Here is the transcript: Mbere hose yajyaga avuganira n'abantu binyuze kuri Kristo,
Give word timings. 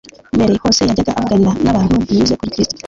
Mbere 0.35 0.53
hose 0.63 0.81
yajyaga 0.87 1.11
avuganira 1.17 1.53
n'abantu 1.63 1.93
binyuze 2.07 2.33
kuri 2.39 2.53
Kristo, 2.55 2.77